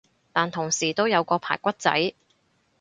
[0.33, 2.15] 但同時都有個排骨仔